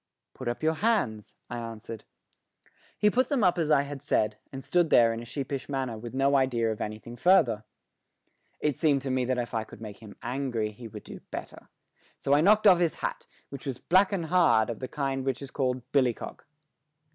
"Put 0.33 0.47
up 0.47 0.63
your 0.63 0.73
hands," 0.73 1.35
I 1.47 1.59
answered. 1.59 2.05
He 2.97 3.11
put 3.11 3.29
them 3.29 3.43
up 3.43 3.59
as 3.59 3.69
I 3.69 3.83
had 3.83 4.01
said, 4.01 4.37
and 4.51 4.65
stood 4.65 4.89
there 4.89 5.13
in 5.13 5.21
a 5.21 5.25
sheepish 5.25 5.69
manner 5.69 5.95
with 5.95 6.15
no 6.15 6.35
idea 6.35 6.71
of 6.71 6.81
anything 6.81 7.15
further. 7.15 7.65
It 8.59 8.79
seemed 8.79 9.03
to 9.03 9.11
me 9.11 9.25
that 9.25 9.37
if 9.37 9.53
I 9.53 9.63
could 9.63 9.79
make 9.79 9.99
him 9.99 10.15
angry 10.23 10.71
he 10.71 10.87
would 10.87 11.03
do 11.03 11.19
better, 11.29 11.69
so 12.17 12.33
I 12.33 12.41
knocked 12.41 12.65
off 12.65 12.79
his 12.79 12.95
hat, 13.05 13.27
which 13.49 13.67
was 13.67 13.77
black 13.77 14.11
and 14.11 14.25
hard, 14.25 14.71
of 14.71 14.79
the 14.79 14.87
kind 14.87 15.23
which 15.23 15.39
is 15.39 15.51
called 15.51 15.83
billy 15.91 16.15
cock. 16.15 16.47